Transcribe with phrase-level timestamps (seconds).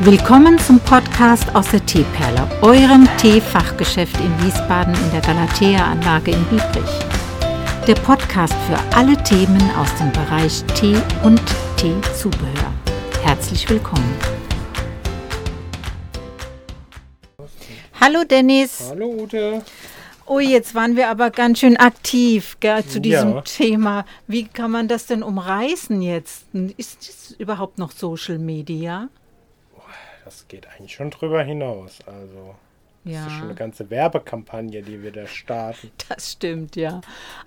[0.00, 6.90] Willkommen zum Podcast aus der Teeperle, eurem Teefachgeschäft in Wiesbaden in der Galatea-Anlage in Biebrich.
[7.86, 11.42] Der Podcast für alle Themen aus dem Bereich Tee und
[11.76, 12.72] Teezubehör.
[13.22, 14.14] Herzlich willkommen.
[18.00, 18.84] Hallo Dennis.
[18.90, 19.62] Hallo Ute.
[20.26, 23.40] Oh, jetzt waren wir aber ganz schön aktiv gell, zu diesem Ja.
[23.40, 24.04] Thema.
[24.28, 26.44] Wie kann man das denn umreißen jetzt?
[26.76, 29.08] Ist das überhaupt noch Social Media?
[30.28, 32.00] Das geht eigentlich schon drüber hinaus.
[32.04, 32.54] Also,
[33.04, 33.26] das Ja.
[33.26, 35.90] ist schon eine ganze Werbekampagne, die wir da starten.
[36.10, 37.00] Das stimmt, ja.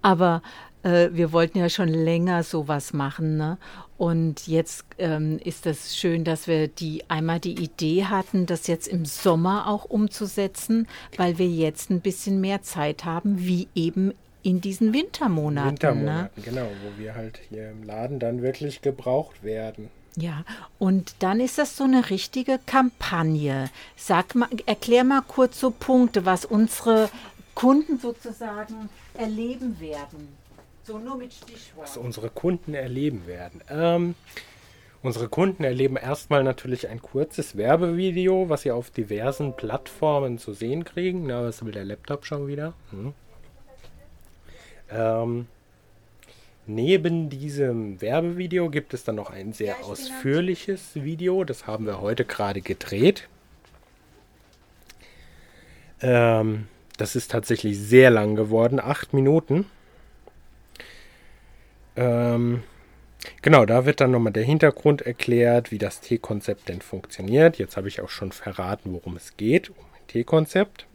[0.00, 0.42] Aber
[0.84, 3.58] äh, wir wollten ja schon länger sowas machen, ne?
[3.96, 8.86] Und jetzt ähm, ist es schön, dass wir die einmal die Idee hatten, das jetzt
[8.86, 10.86] im Sommer auch umzusetzen,
[11.16, 14.14] weil wir jetzt ein bisschen mehr Zeit haben, wie eben
[14.44, 15.66] in diesen Wintermonaten.
[15.66, 15.72] Ne?
[15.72, 19.90] Wintermonaten, genau, wo wir halt hier im Laden dann wirklich gebraucht werden.
[20.16, 20.44] Ja,
[20.78, 23.70] und dann ist das so eine richtige Kampagne.
[23.96, 27.08] Sag mal, erklär mal kurz so Punkte, was unsere
[27.54, 30.28] Kunden sozusagen erleben werden.
[30.84, 31.98] So nur mit Was Stichworten.
[32.00, 33.60] unsere Kunden erleben werden.
[33.68, 34.14] Ähm,
[35.02, 40.84] unsere Kunden erleben erstmal natürlich ein kurzes Werbevideo, was sie auf diversen Plattformen zu sehen
[40.84, 41.26] kriegen.
[41.26, 42.72] Na, was will der Laptop schon wieder?
[42.90, 43.12] Hm.
[44.90, 45.46] Ähm,
[46.68, 51.44] neben diesem Werbevideo gibt es dann noch ein sehr ausführliches Video.
[51.44, 53.28] Das haben wir heute gerade gedreht.
[56.00, 59.66] Ähm, das ist tatsächlich sehr lang geworden, acht Minuten.
[61.96, 62.62] Ähm,
[63.42, 67.58] genau, da wird dann nochmal der Hintergrund erklärt, wie das T-Konzept denn funktioniert.
[67.58, 70.86] Jetzt habe ich auch schon verraten, worum es geht, um ein T-Konzept.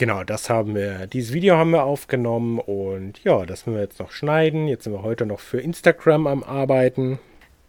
[0.00, 3.98] Genau, das haben wir, dieses Video haben wir aufgenommen und ja, das müssen wir jetzt
[3.98, 4.66] noch schneiden.
[4.66, 7.18] Jetzt sind wir heute noch für Instagram am Arbeiten.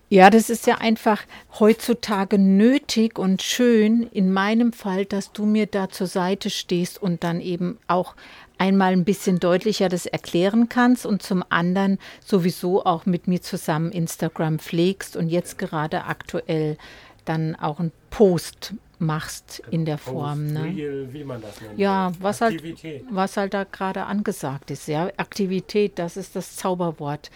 [0.08, 1.24] Ja, das ist ja einfach
[1.60, 7.26] heutzutage nötig und schön, in meinem Fall, dass du mir da zur Seite stehst und
[7.26, 8.16] dann eben auch
[8.58, 13.92] einmal ein bisschen deutlicher das erklären kannst und zum anderen sowieso auch mit mir zusammen
[13.92, 16.78] Instagram pflegst und jetzt gerade aktuell
[17.26, 20.46] dann auch einen Post machst in der Form.
[20.46, 21.08] Ne?
[21.12, 21.80] Wie man das nennt.
[21.80, 23.04] Ja, was halt, Aktivität.
[23.10, 24.88] was halt da gerade angesagt ist.
[24.88, 27.32] Ja, Aktivität, das ist das Zauberwort.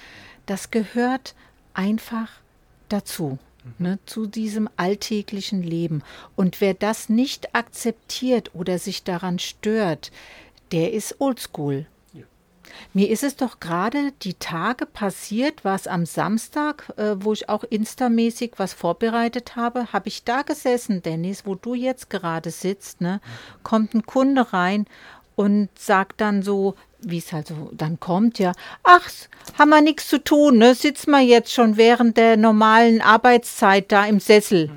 [0.46, 1.34] Das gehört
[1.74, 2.30] einfach
[2.88, 3.40] dazu,
[3.80, 6.04] ne, zu diesem alltäglichen Leben.
[6.36, 10.12] Und wer das nicht akzeptiert oder sich daran stört,
[10.72, 11.88] der ist oldschool.
[12.94, 17.64] Mir ist es doch gerade die Tage passiert, was am Samstag, äh, wo ich auch
[17.64, 23.22] instamäßig was vorbereitet habe, habe ich da gesessen, Dennis, wo du jetzt gerade sitzt, ne?
[23.64, 24.86] Kommt ein Kunde rein
[25.36, 28.54] und sagt dann so, wie es halt so dann kommt, ja,
[28.84, 29.10] ach,
[29.60, 30.76] haben wir nichts zu tun, ne?
[30.76, 34.72] Sitzen wir jetzt schon während der normalen Arbeitszeit da im Sessel.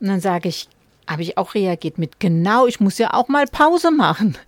[0.00, 0.68] Und dann sage ich,
[1.10, 4.38] habe ich auch reagiert mit, genau, ich muss ja auch mal Pause machen.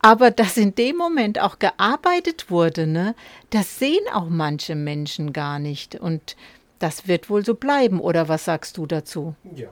[0.00, 3.14] Aber dass in dem Moment auch gearbeitet wurde, ne,
[3.50, 5.94] das sehen auch manche Menschen gar nicht.
[5.94, 6.36] Und
[6.78, 8.00] das wird wohl so bleiben.
[8.00, 9.34] Oder was sagst du dazu?
[9.54, 9.68] Ja.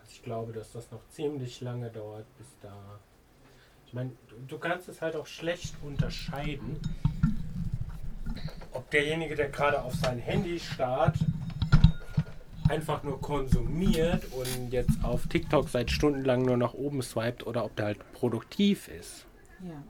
[0.00, 2.72] Also ich glaube, dass das noch ziemlich lange dauert, bis da.
[3.88, 4.12] Ich meine,
[4.46, 6.80] du, kannst es halt auch schlecht unterscheiden,
[8.72, 11.16] ob derjenige, der gerade auf sein Handy starrt,
[12.68, 17.76] einfach nur konsumiert und jetzt auf TikTok seit stundenlang nur nach oben swiped oder ob
[17.76, 19.26] der halt produktiv ist.
[19.62, 19.82] Ja,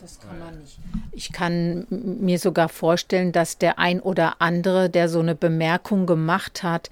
[0.00, 0.78] das kann man nicht.
[1.12, 6.62] Ich kann mir sogar vorstellen, dass der ein oder andere, der so eine Bemerkung gemacht
[6.62, 6.90] hat,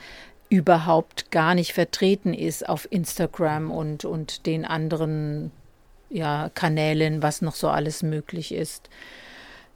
[0.49, 5.53] überhaupt gar nicht vertreten ist auf Instagram und, und den anderen
[6.11, 8.91] ja, Kanälen, was noch so alles möglich ist.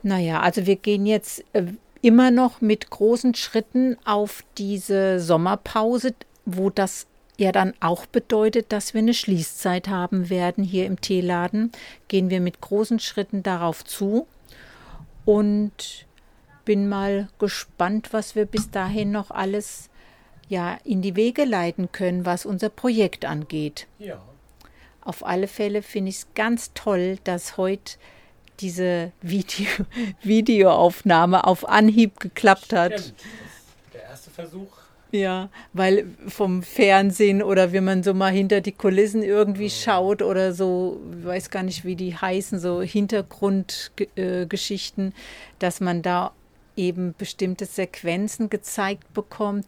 [0.02, 1.64] Naja, also wir gehen jetzt äh,
[2.04, 7.06] immer noch mit großen Schritten auf diese Sommerpause, wo das
[7.38, 11.72] ja dann auch bedeutet, dass wir eine Schließzeit haben werden hier im Teeladen.
[12.08, 14.26] Gehen wir mit großen Schritten darauf zu
[15.24, 16.06] und
[16.66, 19.88] bin mal gespannt, was wir bis dahin noch alles
[20.46, 23.86] ja in die Wege leiten können, was unser Projekt angeht.
[23.98, 24.20] Ja.
[25.00, 27.94] Auf alle Fälle finde ich es ganz toll, dass heute
[28.60, 29.70] diese Video
[30.22, 33.00] Videoaufnahme auf Anhieb geklappt hat.
[33.00, 33.14] Stimmt.
[33.92, 34.84] Der erste Versuch.
[35.14, 40.52] Ja, weil vom Fernsehen oder wenn man so mal hinter die Kulissen irgendwie schaut oder
[40.52, 45.14] so, ich weiß gar nicht, wie die heißen, so Hintergrundgeschichten,
[45.60, 46.32] dass man da
[46.76, 49.66] eben bestimmte Sequenzen gezeigt bekommt,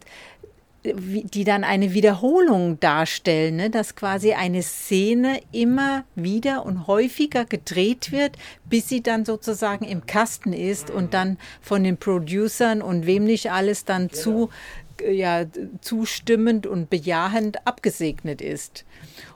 [0.95, 3.69] die dann eine Wiederholung darstellen, ne?
[3.69, 10.05] dass quasi eine Szene immer wieder und häufiger gedreht wird, bis sie dann sozusagen im
[10.05, 15.45] Kasten ist und dann von den Producern und wem nicht alles dann zu äh, ja,
[15.81, 18.85] zustimmend und bejahend abgesegnet ist.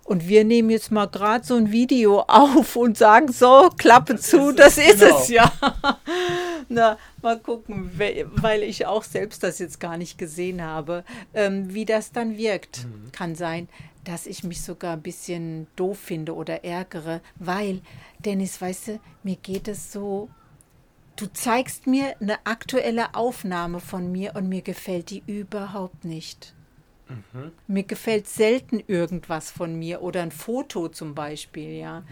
[0.03, 4.23] Und wir nehmen jetzt mal gerade so ein Video auf und sagen so, Klappe das
[4.23, 5.19] zu, ist das ist genau.
[5.19, 5.51] es ja.
[6.69, 11.03] Na, mal gucken, weil ich auch selbst das jetzt gar nicht gesehen habe,
[11.33, 12.85] ähm, wie das dann wirkt.
[12.85, 13.11] Mhm.
[13.11, 13.67] Kann sein,
[14.03, 17.81] dass ich mich sogar ein bisschen doof finde oder ärgere, weil,
[18.19, 20.29] Dennis, weißt du, mir geht es so
[21.15, 26.55] Du zeigst mir eine aktuelle Aufnahme von mir und mir gefällt die überhaupt nicht.
[27.09, 27.51] Mhm.
[27.67, 31.97] Mir gefällt selten irgendwas von mir oder ein Foto zum Beispiel, ja.
[31.99, 32.03] ja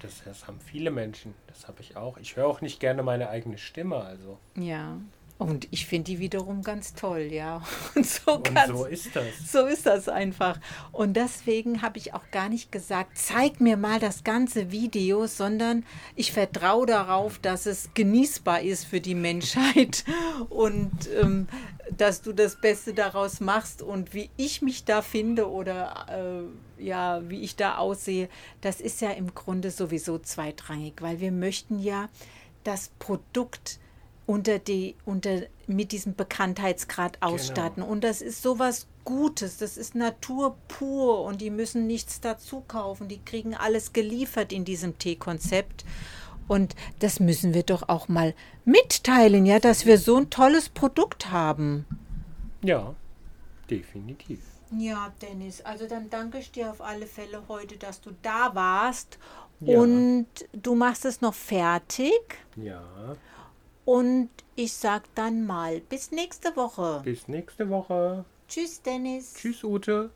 [0.00, 1.34] das, das haben viele Menschen.
[1.46, 2.18] Das habe ich auch.
[2.18, 4.38] Ich höre auch nicht gerne meine eigene Stimme, also.
[4.56, 4.98] Ja.
[5.38, 7.62] Und ich finde die wiederum ganz toll, ja.
[7.94, 9.52] Und so, und ganz, so ist das.
[9.52, 10.58] So ist das einfach.
[10.92, 15.84] Und deswegen habe ich auch gar nicht gesagt, zeig mir mal das ganze Video, sondern
[16.14, 20.04] ich vertraue darauf, dass es genießbar ist für die Menschheit
[20.48, 20.90] und
[21.20, 21.48] ähm,
[21.94, 23.82] dass du das Beste daraus machst.
[23.82, 26.06] Und wie ich mich da finde oder
[26.78, 28.30] äh, ja, wie ich da aussehe,
[28.62, 32.08] das ist ja im Grunde sowieso zweitrangig, weil wir möchten ja
[32.64, 33.78] das Produkt
[34.26, 37.32] unter die, unter, mit diesem Bekanntheitsgrad genau.
[37.32, 37.82] ausstatten.
[37.82, 37.92] Genau.
[37.92, 43.06] Und das ist sowas Gutes, das ist Natur pur und die müssen nichts dazu kaufen.
[43.06, 45.84] Die kriegen alles geliefert in diesem Teekonzept.
[46.48, 48.34] Und das müssen wir doch auch mal
[48.64, 51.86] mitteilen, ja, dass wir so ein tolles Produkt haben.
[52.62, 52.94] Ja,
[53.70, 54.40] definitiv.
[54.76, 59.18] Ja, Dennis, also dann danke ich dir auf alle Fälle heute, dass du da warst.
[59.60, 59.78] Ja.
[59.78, 62.20] Und du machst es noch fertig.
[62.56, 62.82] Ja.
[63.86, 67.02] Und ich sag dann mal bis nächste Woche.
[67.04, 68.24] Bis nächste Woche.
[68.48, 69.34] Tschüss, Dennis.
[69.34, 70.10] Tschüss, Ute.